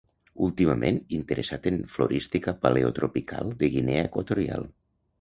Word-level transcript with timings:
Últimament 0.45 0.97
interessat 1.17 1.69
en 1.73 1.77
florística 1.97 2.57
Paleotropical 2.65 3.57
de 3.63 3.73
Guinea 3.79 4.11
Equatorial. 4.11 4.71